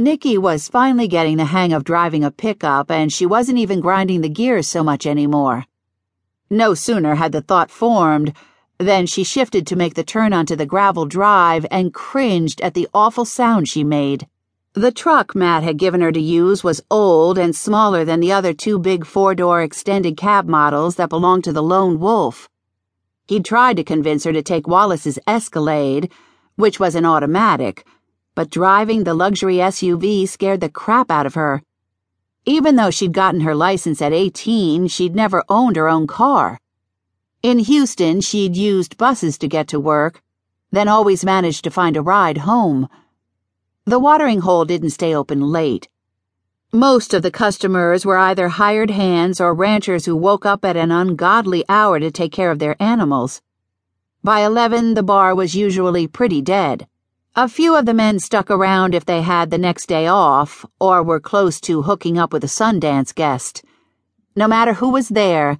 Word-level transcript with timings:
Nikki 0.00 0.38
was 0.38 0.66
finally 0.66 1.06
getting 1.06 1.36
the 1.36 1.44
hang 1.44 1.74
of 1.74 1.84
driving 1.84 2.24
a 2.24 2.30
pickup, 2.30 2.90
and 2.90 3.12
she 3.12 3.26
wasn't 3.26 3.58
even 3.58 3.80
grinding 3.80 4.22
the 4.22 4.30
gears 4.30 4.66
so 4.66 4.82
much 4.82 5.04
anymore. 5.04 5.66
No 6.48 6.72
sooner 6.72 7.16
had 7.16 7.32
the 7.32 7.42
thought 7.42 7.70
formed 7.70 8.32
than 8.78 9.04
she 9.04 9.24
shifted 9.24 9.66
to 9.66 9.76
make 9.76 9.96
the 9.96 10.02
turn 10.02 10.32
onto 10.32 10.56
the 10.56 10.64
gravel 10.64 11.04
drive 11.04 11.66
and 11.70 11.92
cringed 11.92 12.62
at 12.62 12.72
the 12.72 12.88
awful 12.94 13.26
sound 13.26 13.68
she 13.68 13.84
made. 13.84 14.26
The 14.72 14.90
truck 14.90 15.34
Matt 15.34 15.64
had 15.64 15.76
given 15.76 16.00
her 16.00 16.12
to 16.12 16.18
use 16.18 16.64
was 16.64 16.82
old 16.90 17.36
and 17.36 17.54
smaller 17.54 18.02
than 18.02 18.20
the 18.20 18.32
other 18.32 18.54
two 18.54 18.78
big 18.78 19.04
four 19.04 19.34
door 19.34 19.60
extended 19.60 20.16
cab 20.16 20.48
models 20.48 20.96
that 20.96 21.10
belonged 21.10 21.44
to 21.44 21.52
the 21.52 21.62
Lone 21.62 22.00
Wolf. 22.00 22.48
He'd 23.26 23.44
tried 23.44 23.76
to 23.76 23.84
convince 23.84 24.24
her 24.24 24.32
to 24.32 24.40
take 24.40 24.66
Wallace's 24.66 25.18
Escalade, 25.26 26.10
which 26.56 26.80
was 26.80 26.94
an 26.94 27.04
automatic, 27.04 27.84
but 28.34 28.50
driving 28.50 29.04
the 29.04 29.14
luxury 29.14 29.56
SUV 29.56 30.28
scared 30.28 30.60
the 30.60 30.68
crap 30.68 31.10
out 31.10 31.26
of 31.26 31.34
her. 31.34 31.62
Even 32.46 32.76
though 32.76 32.90
she'd 32.90 33.12
gotten 33.12 33.40
her 33.42 33.54
license 33.54 34.00
at 34.00 34.12
18, 34.12 34.88
she'd 34.88 35.14
never 35.14 35.44
owned 35.48 35.76
her 35.76 35.88
own 35.88 36.06
car. 36.06 36.58
In 37.42 37.58
Houston, 37.58 38.20
she'd 38.20 38.56
used 38.56 38.96
buses 38.96 39.38
to 39.38 39.48
get 39.48 39.68
to 39.68 39.80
work, 39.80 40.22
then 40.70 40.88
always 40.88 41.24
managed 41.24 41.64
to 41.64 41.70
find 41.70 41.96
a 41.96 42.02
ride 42.02 42.38
home. 42.38 42.88
The 43.84 43.98
watering 43.98 44.40
hole 44.40 44.64
didn't 44.64 44.90
stay 44.90 45.14
open 45.14 45.40
late. 45.40 45.88
Most 46.72 47.14
of 47.14 47.22
the 47.22 47.30
customers 47.30 48.06
were 48.06 48.16
either 48.16 48.48
hired 48.48 48.90
hands 48.90 49.40
or 49.40 49.52
ranchers 49.54 50.04
who 50.06 50.14
woke 50.14 50.46
up 50.46 50.64
at 50.64 50.76
an 50.76 50.92
ungodly 50.92 51.64
hour 51.68 51.98
to 51.98 52.10
take 52.10 52.30
care 52.30 52.50
of 52.50 52.58
their 52.60 52.80
animals. 52.80 53.42
By 54.22 54.44
11, 54.44 54.94
the 54.94 55.02
bar 55.02 55.34
was 55.34 55.56
usually 55.56 56.06
pretty 56.06 56.42
dead. 56.42 56.86
A 57.36 57.48
few 57.48 57.76
of 57.76 57.86
the 57.86 57.94
men 57.94 58.18
stuck 58.18 58.50
around 58.50 58.92
if 58.92 59.04
they 59.04 59.22
had 59.22 59.50
the 59.50 59.58
next 59.58 59.86
day 59.86 60.08
off 60.08 60.66
or 60.80 61.00
were 61.00 61.20
close 61.20 61.60
to 61.60 61.82
hooking 61.82 62.18
up 62.18 62.32
with 62.32 62.42
a 62.42 62.48
Sundance 62.48 63.14
guest. 63.14 63.62
No 64.34 64.48
matter 64.48 64.74
who 64.74 64.88
was 64.88 65.10
there, 65.10 65.56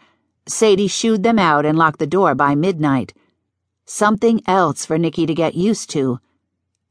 Sadie 0.48 0.88
shooed 0.88 1.22
them 1.22 1.38
out 1.38 1.64
and 1.64 1.78
locked 1.78 2.00
the 2.00 2.08
door 2.08 2.34
by 2.34 2.56
midnight. 2.56 3.14
Something 3.84 4.42
else 4.48 4.84
for 4.84 4.98
Nikki 4.98 5.26
to 5.26 5.34
get 5.34 5.54
used 5.54 5.90
to. 5.90 6.18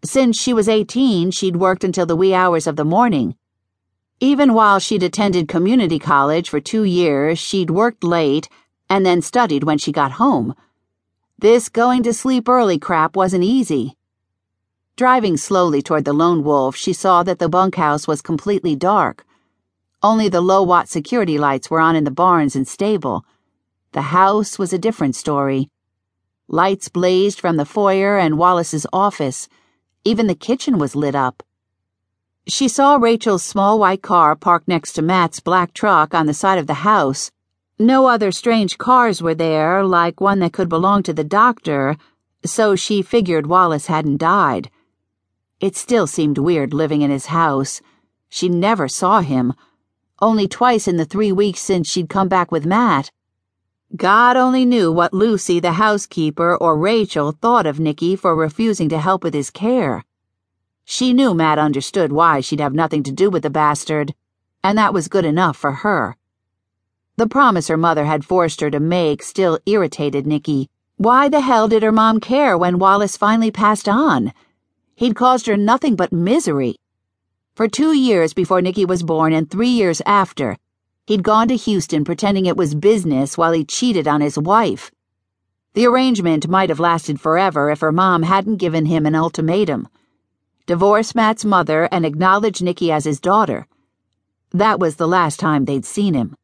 Since 0.05 0.39
she 0.39 0.53
was 0.53 0.69
18, 0.69 1.31
she'd 1.31 1.57
worked 1.57 1.83
until 1.83 2.05
the 2.05 2.15
wee 2.15 2.33
hours 2.33 2.65
of 2.65 2.77
the 2.77 2.85
morning. 2.85 3.35
Even 4.21 4.53
while 4.53 4.79
she'd 4.79 5.03
attended 5.03 5.49
community 5.49 5.99
college 5.99 6.49
for 6.49 6.61
two 6.61 6.85
years, 6.85 7.37
she'd 7.37 7.69
worked 7.69 8.05
late 8.05 8.47
and 8.89 9.05
then 9.05 9.21
studied 9.21 9.65
when 9.65 9.77
she 9.77 9.91
got 9.91 10.13
home. 10.13 10.55
This 11.37 11.67
going 11.67 12.01
to 12.03 12.13
sleep 12.13 12.47
early 12.47 12.79
crap 12.79 13.17
wasn't 13.17 13.43
easy. 13.43 13.97
Driving 14.99 15.37
slowly 15.37 15.81
toward 15.81 16.03
the 16.03 16.11
lone 16.11 16.43
wolf, 16.43 16.75
she 16.75 16.91
saw 16.91 17.23
that 17.23 17.39
the 17.39 17.47
bunkhouse 17.47 18.05
was 18.05 18.21
completely 18.21 18.75
dark. 18.75 19.25
Only 20.03 20.27
the 20.27 20.41
low 20.41 20.61
watt 20.61 20.89
security 20.89 21.37
lights 21.37 21.71
were 21.71 21.79
on 21.79 21.95
in 21.95 22.03
the 22.03 22.11
barns 22.11 22.53
and 22.53 22.67
stable. 22.67 23.23
The 23.93 24.11
house 24.11 24.59
was 24.59 24.73
a 24.73 24.77
different 24.77 25.15
story. 25.15 25.69
Lights 26.49 26.89
blazed 26.89 27.39
from 27.39 27.55
the 27.55 27.63
foyer 27.63 28.17
and 28.17 28.37
Wallace's 28.37 28.85
office 28.91 29.47
even 30.03 30.27
the 30.27 30.35
kitchen 30.35 30.77
was 30.77 30.97
lit 30.97 31.15
up. 31.15 31.43
She 32.49 32.67
saw 32.67 32.97
Rachel's 32.97 33.41
small 33.41 33.79
white 33.79 34.01
car 34.01 34.35
parked 34.35 34.67
next 34.67 34.91
to 34.93 35.01
Matt's 35.01 35.39
black 35.39 35.73
truck 35.73 36.13
on 36.13 36.25
the 36.25 36.33
side 36.33 36.59
of 36.59 36.67
the 36.67 36.83
house. 36.83 37.31
No 37.79 38.07
other 38.07 38.33
strange 38.33 38.77
cars 38.77 39.21
were 39.21 39.33
there, 39.33 39.81
like 39.81 40.19
one 40.19 40.39
that 40.39 40.51
could 40.51 40.67
belong 40.67 41.03
to 41.03 41.13
the 41.13 41.23
doctor, 41.23 41.95
so 42.43 42.75
she 42.75 43.01
figured 43.01 43.47
Wallace 43.47 43.85
hadn't 43.85 44.17
died. 44.17 44.69
It 45.59 45.75
still 45.75 46.07
seemed 46.07 46.37
weird 46.37 46.73
living 46.73 47.01
in 47.01 47.11
his 47.11 47.27
house. 47.27 47.81
She 48.29 48.47
never 48.47 48.87
saw 48.87 49.19
him, 49.19 49.53
only 50.21 50.47
twice 50.47 50.87
in 50.87 50.95
the 50.95 51.05
three 51.05 51.31
weeks 51.31 51.59
since 51.59 51.89
she'd 51.89 52.09
come 52.09 52.29
back 52.29 52.51
with 52.51 52.65
Matt. 52.65 53.11
God 53.95 54.37
only 54.37 54.65
knew 54.65 54.91
what 54.91 55.13
Lucy, 55.13 55.59
the 55.59 55.73
housekeeper, 55.73 56.55
or 56.55 56.77
Rachel 56.77 57.31
thought 57.31 57.65
of 57.65 57.79
Nikki 57.79 58.15
for 58.15 58.35
refusing 58.35 58.87
to 58.89 58.99
help 58.99 59.23
with 59.23 59.33
his 59.33 59.49
care. 59.49 60.05
She 60.85 61.11
knew 61.11 61.33
Matt 61.33 61.59
understood 61.59 62.11
why 62.11 62.39
she'd 62.39 62.61
have 62.61 62.73
nothing 62.73 63.03
to 63.03 63.11
do 63.11 63.29
with 63.29 63.43
the 63.43 63.49
bastard, 63.49 64.13
and 64.63 64.77
that 64.77 64.93
was 64.93 65.07
good 65.07 65.25
enough 65.25 65.57
for 65.57 65.71
her. 65.71 66.15
The 67.17 67.27
promise 67.27 67.67
her 67.67 67.77
mother 67.77 68.05
had 68.05 68.23
forced 68.23 68.61
her 68.61 68.71
to 68.71 68.79
make 68.79 69.23
still 69.23 69.59
irritated 69.65 70.25
Nikki. 70.25 70.69
Why 70.95 71.27
the 71.27 71.41
hell 71.41 71.67
did 71.67 71.83
her 71.83 71.91
mom 71.91 72.19
care 72.19 72.57
when 72.57 72.79
Wallace 72.79 73.17
finally 73.17 73.51
passed 73.51 73.89
on? 73.89 74.33
He'd 74.99 75.15
caused 75.15 75.47
her 75.47 75.55
nothing 75.55 75.95
but 75.95 76.11
misery. 76.11 76.75
For 77.55 77.69
two 77.69 77.93
years 77.93 78.33
before 78.33 78.61
Nikki 78.61 78.83
was 78.83 79.01
born 79.01 79.31
and 79.31 79.49
three 79.49 79.69
years 79.69 80.01
after, 80.05 80.57
He'd 81.07 81.23
gone 81.23 81.47
to 81.47 81.55
Houston 81.55 82.03
pretending 82.03 82.45
it 82.45 82.57
was 82.57 82.75
business 82.75 83.37
while 83.37 83.53
he 83.53 83.63
cheated 83.63 84.09
on 84.09 84.19
his 84.19 84.37
wife. 84.37 84.91
The 85.73 85.85
arrangement 85.85 86.49
might 86.49 86.67
have 86.67 86.81
lasted 86.81 87.21
forever 87.21 87.69
if 87.71 87.79
her 87.79 87.93
mom 87.93 88.23
hadn't 88.23 88.57
given 88.57 88.87
him 88.87 89.05
an 89.05 89.15
ultimatum 89.15 89.87
divorce 90.65 91.15
Matt's 91.15 91.45
mother 91.45 91.87
and 91.93 92.05
acknowledge 92.05 92.61
Nikki 92.61 92.91
as 92.91 93.05
his 93.05 93.21
daughter. 93.21 93.67
That 94.51 94.81
was 94.81 94.97
the 94.97 95.07
last 95.07 95.39
time 95.39 95.63
they'd 95.63 95.85
seen 95.85 96.13
him. 96.13 96.35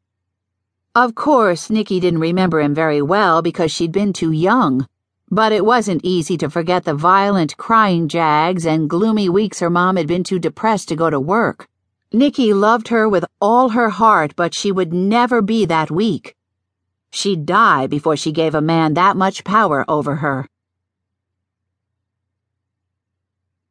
Of 0.94 1.14
course, 1.14 1.68
Nikki 1.68 2.00
didn't 2.00 2.20
remember 2.20 2.60
him 2.60 2.74
very 2.74 3.02
well 3.02 3.42
because 3.42 3.70
she'd 3.70 3.92
been 3.92 4.14
too 4.14 4.32
young, 4.32 4.88
but 5.30 5.52
it 5.52 5.64
wasn't 5.64 6.04
easy 6.04 6.36
to 6.36 6.48
forget 6.48 6.84
the 6.84 6.94
violent 6.94 7.56
crying 7.56 8.08
jags 8.08 8.64
and 8.64 8.88
gloomy 8.88 9.28
weeks 9.28 9.60
her 9.60 9.70
mom 9.70 9.96
had 9.96 10.06
been 10.06 10.22
too 10.22 10.38
depressed 10.38 10.88
to 10.88 10.96
go 10.96 11.10
to 11.10 11.18
work. 11.18 11.68
Nikki 12.12 12.52
loved 12.52 12.88
her 12.88 13.08
with 13.08 13.24
all 13.40 13.70
her 13.70 13.90
heart, 13.90 14.34
but 14.36 14.54
she 14.54 14.70
would 14.70 14.92
never 14.92 15.42
be 15.42 15.64
that 15.66 15.90
weak. 15.90 16.36
She'd 17.10 17.46
die 17.46 17.86
before 17.86 18.16
she 18.16 18.30
gave 18.30 18.54
a 18.54 18.60
man 18.60 18.94
that 18.94 19.16
much 19.16 19.42
power 19.42 19.84
over 19.88 20.16
her. 20.16 20.46